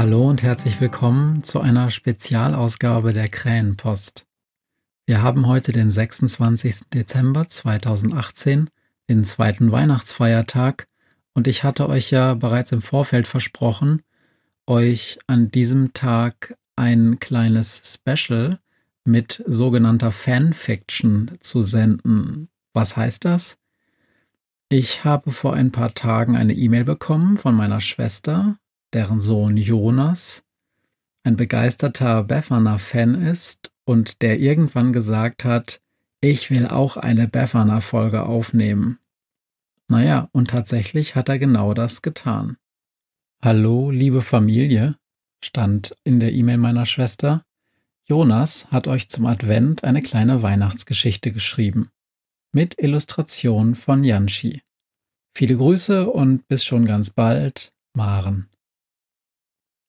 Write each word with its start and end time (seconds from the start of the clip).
Hallo 0.00 0.30
und 0.30 0.42
herzlich 0.42 0.80
willkommen 0.80 1.44
zu 1.44 1.60
einer 1.60 1.90
Spezialausgabe 1.90 3.12
der 3.12 3.28
Krähenpost. 3.28 4.26
Wir 5.04 5.20
haben 5.20 5.46
heute 5.46 5.72
den 5.72 5.90
26. 5.90 6.88
Dezember 6.94 7.46
2018, 7.46 8.70
den 9.10 9.24
zweiten 9.24 9.72
Weihnachtsfeiertag, 9.72 10.88
und 11.34 11.46
ich 11.46 11.64
hatte 11.64 11.86
euch 11.86 12.10
ja 12.10 12.32
bereits 12.32 12.72
im 12.72 12.80
Vorfeld 12.80 13.26
versprochen, 13.26 14.00
euch 14.66 15.18
an 15.26 15.50
diesem 15.50 15.92
Tag 15.92 16.56
ein 16.76 17.18
kleines 17.20 17.82
Special 17.84 18.58
mit 19.04 19.44
sogenannter 19.46 20.12
Fanfiction 20.12 21.32
zu 21.40 21.60
senden. 21.60 22.48
Was 22.72 22.96
heißt 22.96 23.26
das? 23.26 23.58
Ich 24.70 25.04
habe 25.04 25.30
vor 25.30 25.52
ein 25.52 25.72
paar 25.72 25.92
Tagen 25.92 26.36
eine 26.36 26.54
E-Mail 26.54 26.84
bekommen 26.84 27.36
von 27.36 27.54
meiner 27.54 27.82
Schwester, 27.82 28.56
deren 28.92 29.20
Sohn 29.20 29.56
Jonas 29.56 30.42
ein 31.22 31.36
begeisterter 31.36 32.24
Befana-Fan 32.24 33.14
ist 33.14 33.72
und 33.84 34.22
der 34.22 34.40
irgendwann 34.40 34.92
gesagt 34.92 35.44
hat, 35.44 35.80
ich 36.20 36.50
will 36.50 36.66
auch 36.66 36.96
eine 36.96 37.28
Befana-Folge 37.28 38.24
aufnehmen. 38.24 38.98
Naja, 39.88 40.28
und 40.32 40.50
tatsächlich 40.50 41.16
hat 41.16 41.28
er 41.28 41.38
genau 41.38 41.74
das 41.74 42.02
getan. 42.02 42.56
Hallo, 43.42 43.90
liebe 43.90 44.22
Familie, 44.22 44.96
stand 45.42 45.96
in 46.04 46.20
der 46.20 46.32
E-Mail 46.32 46.58
meiner 46.58 46.86
Schwester. 46.86 47.44
Jonas 48.04 48.70
hat 48.70 48.86
euch 48.86 49.08
zum 49.08 49.26
Advent 49.26 49.84
eine 49.84 50.02
kleine 50.02 50.42
Weihnachtsgeschichte 50.42 51.32
geschrieben. 51.32 51.88
Mit 52.52 52.78
Illustration 52.78 53.74
von 53.74 54.04
Yanschi. 54.04 54.62
Viele 55.34 55.56
Grüße 55.56 56.10
und 56.10 56.46
bis 56.48 56.64
schon 56.64 56.84
ganz 56.84 57.10
bald, 57.10 57.72
Maren. 57.94 58.49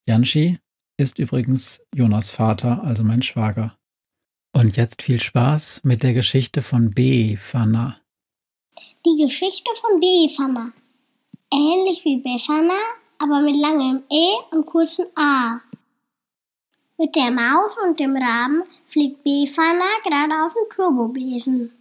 Janschi 0.07 0.57
ist 0.97 1.19
übrigens 1.19 1.81
Jonas 1.93 2.31
Vater, 2.31 2.83
also 2.83 3.03
mein 3.03 3.21
Schwager. 3.21 3.77
Und 4.53 4.75
jetzt 4.75 5.01
viel 5.01 5.19
Spaß 5.19 5.81
mit 5.83 6.03
der 6.03 6.13
Geschichte 6.13 6.61
von 6.61 6.91
Befana. 6.91 7.97
Die 9.05 9.23
Geschichte 9.23 9.69
von 9.79 9.99
Befana. 9.99 10.73
Ähnlich 11.53 12.03
wie 12.03 12.17
Befana, 12.17 12.77
aber 13.19 13.41
mit 13.41 13.55
langem 13.55 14.03
E 14.09 14.29
und 14.51 14.65
kurzem 14.65 15.05
A. 15.15 15.59
Mit 16.97 17.15
der 17.15 17.31
Maus 17.31 17.77
und 17.83 17.99
dem 17.99 18.15
Raben 18.15 18.63
fliegt 18.87 19.23
Befana 19.23 19.85
gerade 20.03 20.45
auf 20.45 20.53
dem 20.53 20.69
Turbobesen. 20.69 21.71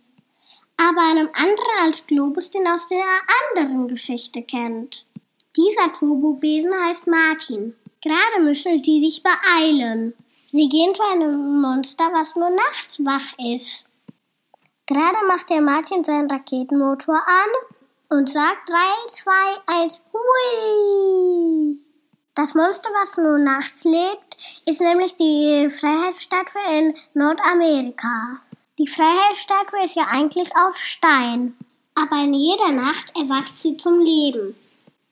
Aber 0.76 1.00
einem 1.10 1.28
anderen 1.34 1.84
als 1.84 2.06
Globus, 2.06 2.50
den 2.50 2.66
aus 2.66 2.86
der 2.88 3.04
anderen 3.50 3.88
Geschichte 3.88 4.42
kennt. 4.42 5.04
Dieser 5.56 5.92
Turbobesen 5.92 6.72
heißt 6.72 7.06
Martin. 7.06 7.74
Gerade 8.02 8.42
müssen 8.42 8.78
sie 8.78 9.00
sich 9.00 9.22
beeilen. 9.22 10.14
Sie 10.52 10.68
gehen 10.68 10.94
zu 10.94 11.02
einem 11.02 11.60
Monster, 11.60 12.04
was 12.12 12.34
nur 12.34 12.50
nachts 12.50 12.98
wach 13.04 13.34
ist. 13.38 13.84
Gerade 14.86 15.24
macht 15.26 15.50
der 15.50 15.60
Martin 15.60 16.02
seinen 16.02 16.30
Raketenmotor 16.30 17.14
an 17.14 18.18
und 18.18 18.30
sagt 18.32 18.68
3, 18.68 18.76
2, 19.10 19.32
1, 19.82 20.02
hui! 20.12 21.78
Das 22.34 22.54
Monster, 22.54 22.88
was 22.94 23.16
nur 23.16 23.38
nachts 23.38 23.84
lebt, 23.84 24.36
ist 24.64 24.80
nämlich 24.80 25.14
die 25.16 25.68
Freiheitsstatue 25.68 26.78
in 26.78 26.94
Nordamerika. 27.14 28.40
Die 28.78 28.88
Freiheitsstatue 28.88 29.84
ist 29.84 29.94
ja 29.94 30.06
eigentlich 30.10 30.50
aus 30.56 30.78
Stein, 30.78 31.56
aber 31.94 32.24
in 32.24 32.34
jeder 32.34 32.72
Nacht 32.72 33.12
erwacht 33.14 33.60
sie 33.60 33.76
zum 33.76 34.00
Leben. 34.00 34.56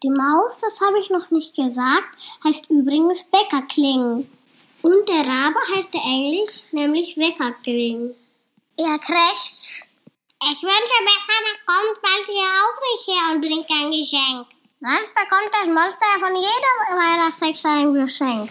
Die 0.02 0.10
Maus, 0.10 0.54
das 0.60 0.80
habe 0.80 1.00
ich 1.00 1.10
noch 1.10 1.30
nicht 1.32 1.56
gesagt, 1.56 2.08
heißt 2.44 2.70
übrigens 2.70 3.24
Bäckerkling. 3.24 4.30
Und 4.82 5.08
der 5.08 5.26
Rabe 5.26 5.58
heißt 5.74 5.92
der 5.92 6.02
Englisch 6.02 6.62
nämlich 6.70 7.16
Weckerkling. 7.16 8.14
Er 8.76 8.98
krächzt. 9.00 9.86
Ich 10.40 10.62
wünsche, 10.62 10.98
Befana 11.02 11.52
kommt 11.66 12.00
bald 12.00 12.26
hier 12.26 12.46
auch 12.46 12.78
nicht 12.86 13.08
her 13.08 13.34
und 13.34 13.40
bringt 13.40 13.68
ein 13.68 13.90
Geschenk. 13.90 14.46
Sonst 14.80 15.12
bekommt 15.14 15.50
das 15.50 15.66
Monster 15.66 16.20
von 16.20 16.36
jeder 16.36 16.96
Weihnachtshexe 16.96 17.68
ein 17.68 17.92
Geschenk. 17.92 18.50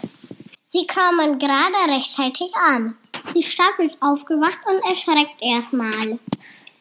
Sie 0.74 0.86
kommen 0.86 1.40
gerade 1.40 1.94
rechtzeitig 1.96 2.54
an. 2.56 2.98
Die 3.34 3.44
Stadt 3.44 3.80
ist 3.80 4.02
aufgewacht 4.02 4.60
und 4.66 4.84
erschreckt 4.84 5.42
erstmal. 5.42 6.20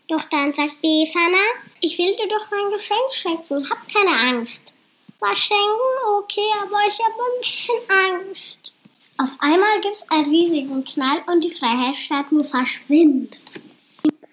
Doch 0.09 0.25
dann 0.27 0.53
sagt 0.55 0.81
Befana, 0.81 1.45
ich 1.81 1.99
will 1.99 2.15
dir 2.17 2.29
doch 2.29 2.51
mein 2.51 2.71
Geschenk 2.71 3.13
schenken, 3.13 3.69
hab 3.69 3.93
keine 3.93 4.17
Angst. 4.17 4.73
Was 5.19 5.39
schenken? 5.39 6.19
Okay, 6.19 6.49
aber 6.63 6.79
ich 6.89 6.99
habe 7.01 7.15
ein 7.15 7.41
bisschen 7.41 7.75
Angst. 7.89 8.73
Auf 9.19 9.31
einmal 9.41 9.81
gibt 9.81 9.97
es 9.97 10.11
einen 10.11 10.31
riesigen 10.31 10.85
Knall 10.85 11.23
und 11.27 11.43
die 11.43 11.53
Freiheitsstatue 11.53 12.45
verschwindet. 12.45 13.39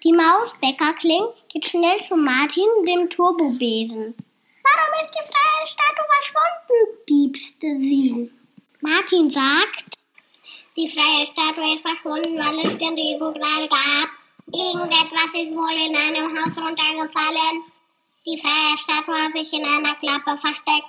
Die 0.04 0.12
Maus 0.12 0.52
Bäckerkling 0.60 1.24
geht 1.48 1.66
schnell 1.66 2.00
zu 2.02 2.16
Martin, 2.16 2.68
dem 2.86 3.08
Turbobesen. 3.08 4.14
Warum 4.62 5.04
ist 5.04 5.14
die 5.14 5.32
Freiheitsstatue 5.32 6.04
verschwunden? 6.10 7.04
piepste 7.06 7.80
sie. 7.80 8.30
Martin 8.80 9.30
sagt, 9.30 9.84
die 10.76 10.88
Freiheitsstatue 10.88 11.76
ist 11.76 11.82
verschwunden, 11.82 12.38
weil 12.38 12.58
es 12.58 12.78
den 12.78 12.94
Riesenknall 12.94 13.68
gab. 13.68 14.23
Irgendetwas 14.52 15.30
ist 15.34 15.54
wohl 15.56 15.72
in 15.72 15.96
einem 15.96 16.30
Haus 16.36 16.56
runtergefallen. 16.56 17.64
Die 18.26 18.38
Freiheitsstatue 18.38 19.22
hat 19.22 19.32
sich 19.32 19.52
in 19.52 19.64
einer 19.64 19.94
Klappe 19.96 20.38
versteckt, 20.38 20.88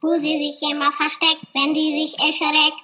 wo 0.00 0.18
sie 0.18 0.38
sich 0.38 0.70
immer 0.70 0.92
versteckt, 0.92 1.42
wenn 1.54 1.74
sie 1.74 2.00
sich 2.00 2.18
erschreckt. 2.18 2.82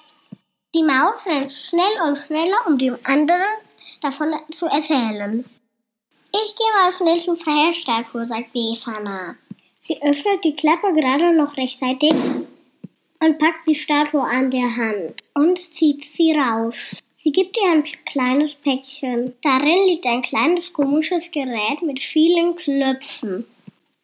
Die 0.75 0.83
Maus 0.83 1.25
rennt 1.25 1.53
schnell 1.53 2.01
und 2.05 2.17
schneller, 2.17 2.57
um 2.65 2.77
dem 2.77 2.97
anderen 3.03 3.59
davon 4.01 4.33
zu 4.51 4.65
erzählen. 4.65 5.45
Ich 6.31 6.55
gehe 6.55 6.73
mal 6.73 6.91
schnell 6.93 7.21
zur 7.21 7.37
Freiheitsstatue, 7.37 8.25
sagt 8.27 8.53
Befana. 8.53 9.35
Sie 9.81 10.01
öffnet 10.01 10.43
die 10.43 10.55
Klappe 10.55 10.93
gerade 10.93 11.31
noch 11.35 11.55
rechtzeitig 11.57 12.13
und 12.13 13.37
packt 13.37 13.67
die 13.67 13.75
Statue 13.75 14.23
an 14.23 14.49
der 14.49 14.75
Hand 14.75 15.21
und 15.33 15.59
zieht 15.75 16.05
sie 16.15 16.33
raus. 16.33 16.99
Sie 17.23 17.31
gibt 17.31 17.55
ihr 17.55 17.71
ein 17.71 17.85
kleines 18.05 18.53
Päckchen. 18.53 19.33
Darin 19.41 19.87
liegt 19.87 20.05
ein 20.05 20.23
kleines 20.23 20.73
komisches 20.73 21.31
Gerät 21.31 21.81
mit 21.81 22.01
vielen 22.01 22.57
Knöpfen. 22.57 23.45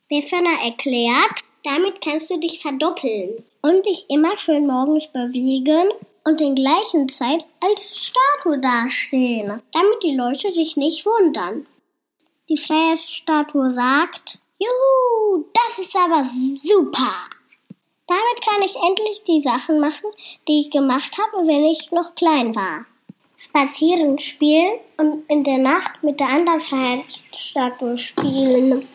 Befana 0.07 0.63
erklärt, 0.63 1.43
damit 1.65 1.99
kannst 1.99 2.29
du 2.29 2.37
dich 2.37 2.61
verdoppeln 2.61 3.43
und 3.61 3.85
dich 3.85 4.05
immer 4.09 4.37
schön 4.37 4.65
morgens 4.65 5.07
bewegen 5.07 5.89
und 6.23 6.39
in 6.39 6.55
gleichen 6.55 7.09
Zeit 7.09 7.43
als 7.59 8.07
Statue 8.07 8.57
dastehen, 8.61 9.61
damit 9.73 10.01
die 10.01 10.15
Leute 10.15 10.53
sich 10.53 10.77
nicht 10.77 11.05
wundern. 11.05 11.67
Die 12.47 12.57
Freiheitsstatue 12.57 13.73
sagt, 13.73 14.39
Juhu, 14.59 15.43
das 15.53 15.85
ist 15.85 15.95
aber 15.97 16.25
super. 16.63 17.15
Damit 18.07 18.47
kann 18.47 18.63
ich 18.63 18.75
endlich 18.77 19.21
die 19.27 19.41
Sachen 19.41 19.81
machen, 19.81 20.09
die 20.47 20.61
ich 20.61 20.71
gemacht 20.71 21.17
habe, 21.17 21.45
wenn 21.45 21.65
ich 21.65 21.91
noch 21.91 22.15
klein 22.15 22.55
war. 22.55 22.85
Spazieren 23.49 24.19
spielen 24.19 24.79
und 24.97 25.23
in 25.29 25.43
der 25.43 25.57
Nacht 25.57 26.03
mit 26.03 26.19
der 26.19 26.27
anderen 26.27 26.61
Freiheitsstatue 26.61 27.97
spielen. 27.97 28.87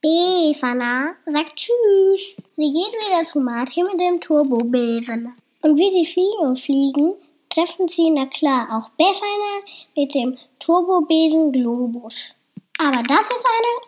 Befana 0.00 1.14
sagt 1.26 1.56
Tschüss. 1.56 2.36
Sie 2.56 2.72
geht 2.72 2.92
wieder 2.92 3.26
zu 3.26 3.40
Martin 3.40 3.86
mit 3.86 4.00
dem 4.00 4.20
Turbobesen. 4.20 5.34
Und 5.62 5.78
wie 5.78 5.90
sie 5.90 6.12
fliegen 6.12 6.40
und 6.40 6.60
fliegen, 6.60 7.14
treffen 7.48 7.88
sie, 7.88 8.10
na 8.10 8.26
klar, 8.26 8.68
auch 8.70 8.90
Befana 8.90 9.64
mit 9.96 10.14
dem 10.14 10.36
Turbobesen 10.58 11.52
Globus. 11.52 12.34
Aber 12.78 13.02
das 13.02 13.20
ist 13.20 13.46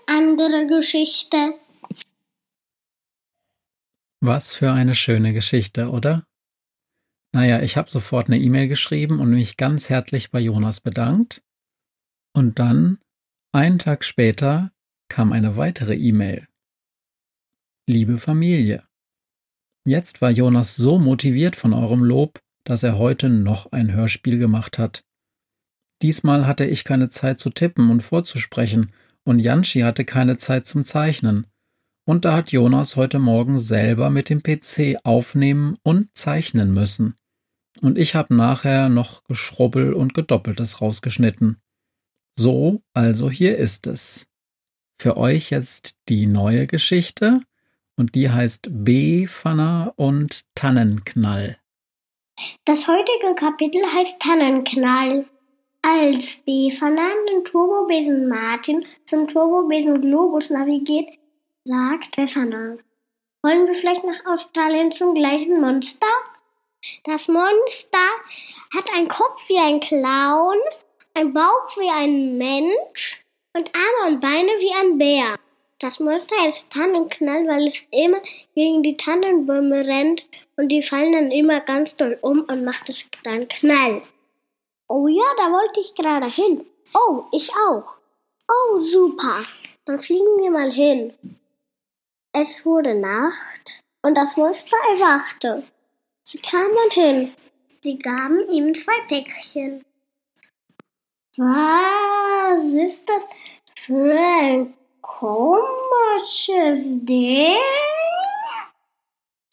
eine 0.08 0.18
andere 0.18 0.66
Geschichte. 0.66 1.54
Was 4.20 4.54
für 4.54 4.72
eine 4.72 4.94
schöne 4.94 5.32
Geschichte, 5.32 5.90
oder? 5.90 6.24
Naja, 7.36 7.60
ich 7.60 7.76
habe 7.76 7.90
sofort 7.90 8.28
eine 8.28 8.38
E-Mail 8.38 8.66
geschrieben 8.66 9.20
und 9.20 9.28
mich 9.28 9.58
ganz 9.58 9.90
herzlich 9.90 10.30
bei 10.30 10.40
Jonas 10.40 10.80
bedankt. 10.80 11.42
Und 12.32 12.58
dann, 12.58 12.98
einen 13.52 13.78
Tag 13.78 14.04
später, 14.04 14.72
kam 15.10 15.32
eine 15.34 15.58
weitere 15.58 15.94
E-Mail. 15.94 16.48
Liebe 17.86 18.16
Familie, 18.16 18.84
jetzt 19.84 20.22
war 20.22 20.30
Jonas 20.30 20.76
so 20.76 20.98
motiviert 20.98 21.56
von 21.56 21.74
eurem 21.74 22.04
Lob, 22.04 22.40
dass 22.64 22.82
er 22.82 22.96
heute 22.96 23.28
noch 23.28 23.70
ein 23.70 23.92
Hörspiel 23.92 24.38
gemacht 24.38 24.78
hat. 24.78 25.04
Diesmal 26.00 26.46
hatte 26.46 26.64
ich 26.64 26.84
keine 26.84 27.10
Zeit 27.10 27.38
zu 27.38 27.50
tippen 27.50 27.90
und 27.90 28.00
vorzusprechen, 28.00 28.94
und 29.24 29.40
Janschi 29.40 29.80
hatte 29.80 30.06
keine 30.06 30.38
Zeit 30.38 30.66
zum 30.66 30.86
Zeichnen. 30.86 31.46
Und 32.06 32.24
da 32.24 32.34
hat 32.34 32.50
Jonas 32.50 32.96
heute 32.96 33.18
Morgen 33.18 33.58
selber 33.58 34.08
mit 34.08 34.30
dem 34.30 34.42
PC 34.42 34.96
aufnehmen 35.04 35.76
und 35.82 36.16
zeichnen 36.16 36.72
müssen. 36.72 37.14
Und 37.82 37.98
ich 37.98 38.14
habe 38.14 38.34
nachher 38.34 38.88
noch 38.88 39.24
Geschrubbel 39.24 39.92
und 39.92 40.14
Gedoppeltes 40.14 40.80
rausgeschnitten. 40.80 41.60
So, 42.38 42.82
also 42.94 43.30
hier 43.30 43.56
ist 43.56 43.86
es 43.86 44.26
für 45.00 45.16
euch 45.16 45.50
jetzt 45.50 45.96
die 46.08 46.26
neue 46.26 46.66
Geschichte 46.66 47.40
und 47.96 48.14
die 48.14 48.30
heißt 48.30 48.68
B-Fanner 48.70 49.94
und 49.96 50.44
Tannenknall. 50.54 51.58
Das 52.64 52.86
heutige 52.86 53.34
Kapitel 53.34 53.82
heißt 53.82 54.18
Tannenknall. 54.20 55.26
Als 55.82 56.36
B-Fanner 56.44 57.10
den 57.30 57.44
Turbobesen 57.44 58.28
Martin 58.28 58.84
zum 59.06 59.28
Turbobesen 59.28 60.00
Globus 60.00 60.50
navigiert, 60.50 61.08
sagt 61.64 62.16
Befana. 62.16 62.76
Wollen 63.42 63.66
wir 63.66 63.74
vielleicht 63.74 64.04
nach 64.04 64.26
Australien 64.26 64.90
zum 64.90 65.14
gleichen 65.14 65.60
Monster? 65.60 66.06
Das 67.04 67.28
Monster 67.28 68.08
hat 68.74 68.92
einen 68.94 69.08
Kopf 69.08 69.48
wie 69.48 69.58
ein 69.58 69.80
Clown, 69.80 70.56
einen 71.14 71.32
Bauch 71.32 71.76
wie 71.76 71.90
ein 71.90 72.36
Mensch 72.38 73.24
und 73.54 73.70
Arme 73.74 74.14
und 74.14 74.20
Beine 74.20 74.50
wie 74.58 74.74
ein 74.74 74.98
Bär. 74.98 75.36
Das 75.78 76.00
Monster 76.00 76.48
ist 76.48 76.70
Tannenknall, 76.70 77.46
weil 77.46 77.68
es 77.68 77.76
immer 77.90 78.22
gegen 78.54 78.82
die 78.82 78.96
Tannenbäume 78.96 79.86
rennt 79.86 80.26
und 80.56 80.68
die 80.68 80.82
fallen 80.82 81.12
dann 81.12 81.30
immer 81.30 81.60
ganz 81.60 81.94
doll 81.96 82.18
um 82.22 82.40
und 82.40 82.64
macht 82.64 82.88
es 82.88 83.06
dann 83.24 83.46
Knall. 83.46 84.02
Oh 84.88 85.06
ja, 85.08 85.24
da 85.36 85.52
wollte 85.52 85.80
ich 85.80 85.94
gerade 85.94 86.30
hin. 86.30 86.64
Oh, 86.94 87.24
ich 87.32 87.50
auch. 87.68 87.94
Oh, 88.48 88.80
super. 88.80 89.42
Dann 89.84 90.00
fliegen 90.00 90.38
wir 90.38 90.50
mal 90.50 90.72
hin. 90.72 91.12
Es 92.32 92.64
wurde 92.64 92.94
Nacht 92.94 93.80
und 94.02 94.16
das 94.16 94.36
Monster 94.36 94.76
erwachte. 94.90 95.64
Sie 96.28 96.38
kamen 96.38 96.90
hin. 96.90 97.32
Sie 97.84 97.96
gaben 98.00 98.50
ihm 98.50 98.74
zwei 98.74 99.00
Päckchen. 99.06 99.84
Was 101.36 102.64
ist 102.64 103.08
das 103.08 103.22
für 103.76 104.18
ein 104.40 104.74
komisches 105.02 106.80
Ding? 107.04 107.54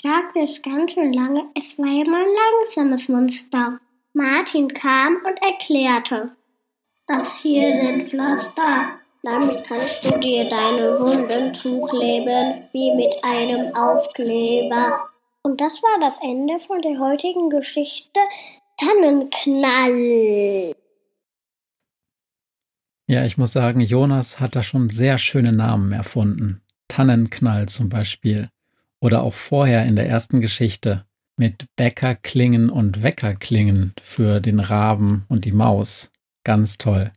fragte 0.01 0.39
es 0.39 0.63
ganz 0.63 0.93
schön 0.93 1.13
lange. 1.13 1.45
Es 1.53 1.77
war 1.77 1.85
ja 1.85 2.09
mal 2.09 2.23
ein 2.23 2.35
langsames 2.57 3.07
Monster. 3.07 3.79
Martin 4.13 4.67
kam 4.73 5.17
und 5.17 5.39
erklärte. 5.43 6.35
Das 7.05 7.37
hier 7.37 7.83
sind 7.83 8.09
Pflaster. 8.09 8.99
Damit 9.21 9.63
kannst 9.67 10.05
du 10.05 10.19
dir 10.19 10.49
deine 10.49 10.99
Wunden 10.99 11.53
zukleben, 11.53 12.67
wie 12.71 12.95
mit 12.95 13.13
einem 13.23 13.75
Aufkleber. 13.75 15.12
Und 15.43 15.59
das 15.59 15.83
war 15.83 15.99
das 15.99 16.15
Ende 16.21 16.57
von 16.59 16.81
der 16.81 16.97
heutigen 16.99 17.49
Geschichte 17.49 18.19
Tannenknall. 18.77 20.73
Ja, 23.07 23.25
ich 23.25 23.37
muss 23.37 23.51
sagen, 23.51 23.81
Jonas 23.81 24.39
hat 24.39 24.55
da 24.55 24.63
schon 24.63 24.89
sehr 24.89 25.17
schöne 25.17 25.51
Namen 25.51 25.91
erfunden. 25.91 26.61
Tannenknall 26.87 27.67
zum 27.67 27.89
Beispiel. 27.89 28.47
Oder 29.01 29.21
auch 29.23 29.33
vorher 29.33 29.85
in 29.85 29.97
der 29.97 30.07
ersten 30.07 30.39
Geschichte 30.39 31.05
mit 31.35 31.65
Bäckerklingen 31.75 32.69
und 32.69 33.03
Weckerklingen 33.03 33.93
für 34.01 34.39
den 34.39 34.61
Raben 34.61 35.25
und 35.27 35.43
die 35.43 35.51
Maus. 35.51 36.09
Ganz 36.45 36.77
toll. 36.77 37.11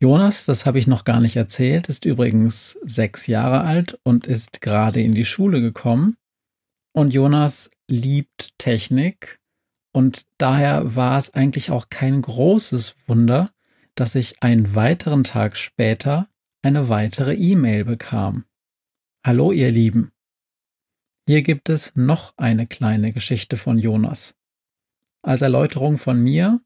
Jonas, 0.00 0.46
das 0.46 0.66
habe 0.66 0.80
ich 0.80 0.88
noch 0.88 1.04
gar 1.04 1.20
nicht 1.20 1.36
erzählt, 1.36 1.88
ist 1.88 2.04
übrigens 2.04 2.72
sechs 2.82 3.28
Jahre 3.28 3.60
alt 3.60 4.00
und 4.02 4.26
ist 4.26 4.60
gerade 4.60 5.00
in 5.00 5.12
die 5.12 5.24
Schule 5.24 5.60
gekommen. 5.60 6.16
Und 6.92 7.14
Jonas 7.14 7.70
liebt 7.86 8.58
Technik 8.58 9.40
und 9.92 10.26
daher 10.38 10.94
war 10.96 11.18
es 11.18 11.32
eigentlich 11.34 11.70
auch 11.70 11.88
kein 11.90 12.22
großes 12.22 12.96
Wunder, 13.06 13.50
dass 13.94 14.14
ich 14.14 14.42
einen 14.42 14.74
weiteren 14.74 15.24
Tag 15.24 15.56
später 15.56 16.28
eine 16.62 16.88
weitere 16.88 17.34
E-Mail 17.34 17.84
bekam. 17.84 18.44
Hallo 19.24 19.52
ihr 19.52 19.70
Lieben. 19.70 20.12
Hier 21.26 21.42
gibt 21.42 21.68
es 21.68 21.94
noch 21.94 22.32
eine 22.36 22.66
kleine 22.66 23.12
Geschichte 23.12 23.56
von 23.56 23.78
Jonas. 23.78 24.36
Als 25.22 25.42
Erläuterung 25.42 25.98
von 25.98 26.20
mir, 26.20 26.60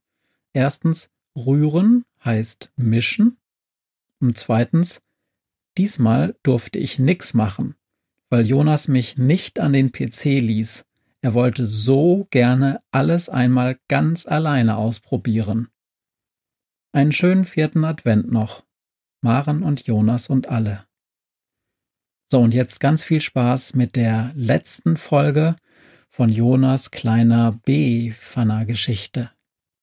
erstens, 0.53 1.11
rühren 1.37 2.05
heißt 2.25 2.73
mischen 2.77 3.39
und 4.21 4.39
zweitens, 4.39 5.03
diesmal 5.79 6.37
durfte 6.43 6.79
ich 6.79 6.99
nix 6.99 7.35
machen, 7.35 7.75
weil 8.33 8.47
Jonas 8.47 8.89
mich 8.89 9.19
nicht 9.19 9.61
an 9.61 9.75
den 9.75 9.93
PC 9.93 10.25
ließ. 10.41 10.87
Er 11.21 11.35
wollte 11.35 11.67
so 11.67 12.27
gerne 12.31 12.81
alles 12.91 13.29
einmal 13.29 13.79
ganz 13.89 14.25
alleine 14.25 14.79
ausprobieren. 14.79 15.69
Einen 16.93 17.13
schönen 17.13 17.45
vierten 17.45 17.85
Advent 17.85 18.33
noch. 18.33 18.65
Maren 19.21 19.63
und 19.63 19.87
Jonas 19.87 20.31
und 20.31 20.49
alle. 20.49 20.87
So, 22.31 22.41
und 22.41 22.55
jetzt 22.55 22.81
ganz 22.81 23.05
viel 23.05 23.21
Spaß 23.21 23.75
mit 23.75 23.97
der 23.97 24.33
letzten 24.35 24.97
Folge 24.97 25.55
von 26.09 26.31
Jonas 26.31 26.91
kleiner 26.91 27.53
B-Fanner-Geschichte. 27.67 29.31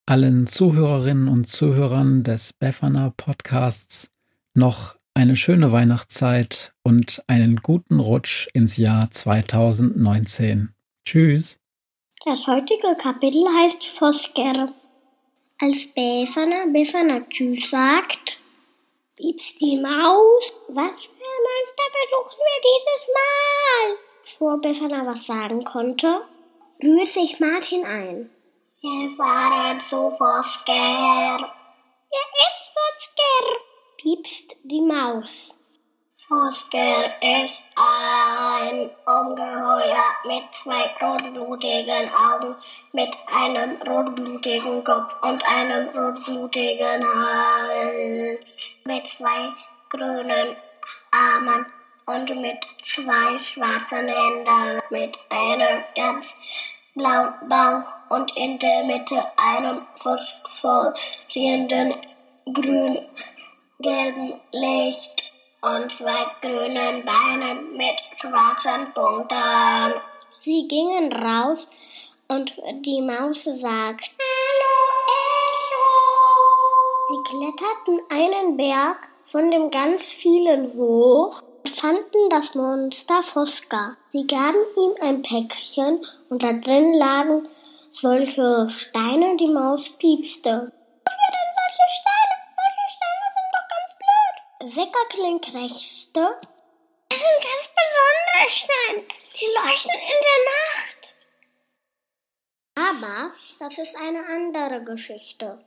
Allen 0.08 0.48
Zuhörerinnen 0.48 1.28
und 1.28 1.46
Zuhörern 1.46 2.24
des 2.24 2.54
Befana 2.54 3.14
Podcasts 3.16 4.12
noch 4.56 4.99
eine 5.20 5.36
schöne 5.36 5.74
Weihnachtszeit 5.74 6.72
und 6.82 7.22
einen 7.28 7.58
guten 7.58 8.00
Rutsch 8.00 8.48
ins 8.54 8.78
Jahr 8.78 9.12
2019. 9.12 10.74
Tschüss. 11.04 11.60
Das 12.24 12.48
heutige 12.48 12.96
Kapitel 12.96 13.44
heißt 13.46 13.86
Fosker. 13.98 14.72
Als 15.60 15.90
Befana 15.94 16.68
Befana 16.72 17.20
Tschüss 17.30 17.70
sagt, 17.70 18.40
piepst 19.18 19.60
die 19.60 19.76
Maus. 19.76 20.54
Was 20.70 21.04
für 21.04 21.12
ein 21.12 21.44
Monster 21.50 21.88
besuchen 22.00 22.40
wir 22.48 22.62
dieses 22.70 23.04
Mal? 23.18 23.98
Bevor 24.24 24.62
Befana 24.62 25.06
was 25.06 25.26
sagen 25.26 25.66
konnte, 25.66 26.22
rührt 26.82 27.10
sich 27.10 27.42
Martin 27.42 27.84
ein. 27.84 28.30
Wir 28.80 29.18
fahren 29.18 29.82
zu 29.82 30.12
Fosker. 30.18 31.56
Ja, 32.12 32.24
ist 32.62 32.72
Fosker, 32.74 32.89
die 34.70 34.82
Maus. 34.82 35.56
Fosker 36.28 37.06
ist 37.22 37.64
ein 37.76 38.92
Ungeheuer 39.04 40.14
mit 40.26 40.44
zwei 40.54 40.96
rotblutigen 41.02 42.12
Augen, 42.14 42.56
mit 42.94 43.10
einem 43.26 43.82
rotblutigen 43.82 44.84
Kopf 44.84 45.16
und 45.24 45.44
einem 45.44 45.90
rotblutigen 45.90 47.04
Hals, 47.04 48.76
mit 48.86 49.08
zwei 49.08 49.50
grünen 49.90 50.56
Armen 51.10 51.66
und 52.06 52.30
mit 52.40 52.60
zwei 52.84 53.40
schwarzen 53.40 54.08
Händen, 54.08 54.80
mit 54.92 55.18
einem 55.32 55.84
ganz 55.96 56.28
blauen 56.94 57.34
Bauch 57.48 57.92
und 58.10 58.38
in 58.38 58.60
der 58.60 58.84
Mitte 58.84 59.26
einem 59.36 59.88
phosphorierenden 59.96 61.96
grün-gelben 63.82 64.40
Licht 64.52 65.24
und 65.62 65.92
zwei 65.92 66.26
grünen 66.42 67.06
Beinen 67.06 67.78
mit 67.78 67.96
schwarzen 68.18 68.94
Punkten. 68.94 69.94
Sie 70.44 70.68
gingen 70.68 71.12
raus 71.14 71.68
und 72.28 72.56
die 72.86 73.02
Maus 73.02 73.44
sagt, 73.44 74.12
Hallo 74.20 74.76
Sie 77.10 77.24
kletterten 77.30 78.02
einen 78.10 78.58
Berg 78.58 79.08
von 79.26 79.50
dem 79.52 79.72
ganz 79.72 80.10
vielen 80.10 80.74
hoch 80.74 81.42
und 81.64 81.70
fanden 81.70 82.30
das 82.30 82.56
Monster 82.56 83.24
Fosca. 83.24 83.96
Sie 84.12 84.28
gaben 84.28 84.60
ihm 84.78 84.94
ein 85.02 85.22
Päckchen 85.22 86.06
und 86.30 86.44
da 86.44 86.54
drin 86.54 86.94
lagen 86.94 87.48
solche 87.92 88.70
Steine, 88.70 89.36
die 89.38 89.48
Maus 89.48 89.90
piepste. 89.90 90.52
Wofür 90.52 91.30
denn 91.32 91.50
solche 91.56 91.90
Steine? 91.90 92.09
Blöd. 94.70 94.76
Weckerkling 94.76 95.42
krächzte. 95.42 96.22
Das 97.10 97.20
sind 97.20 97.44
ganz 97.44 97.70
besondere 97.80 98.50
Steine. 98.50 99.04
Die 99.34 99.46
leuchten 99.56 99.94
in 99.94 100.20
der 100.28 100.40
Nacht. 100.54 101.16
Aber 102.76 103.32
das 103.60 103.78
ist 103.78 103.96
eine 103.98 104.26
andere 104.26 104.84
Geschichte. 104.84 105.60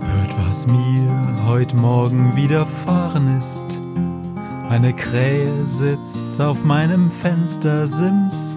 Hört, 0.00 0.46
was 0.46 0.66
mir 0.66 1.46
heut 1.48 1.74
Morgen 1.74 2.36
widerfahren 2.36 3.38
ist. 3.38 3.78
Eine 4.70 4.94
Krähe 4.94 5.64
sitzt 5.64 6.40
auf 6.40 6.64
meinem 6.64 7.10
Fenstersims 7.10 8.56